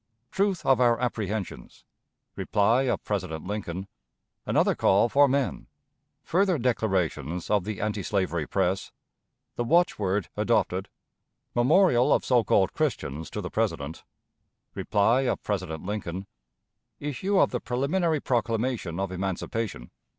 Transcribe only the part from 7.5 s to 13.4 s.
of the Antislavery Press. The Watchword adopted. Memorial of So called Christians